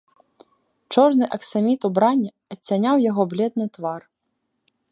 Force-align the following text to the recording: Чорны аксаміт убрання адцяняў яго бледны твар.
Чорны 0.95 1.25
аксаміт 1.35 1.85
убрання 1.89 2.31
адцяняў 2.55 2.95
яго 3.09 3.23
бледны 3.35 3.65
твар. 3.77 4.01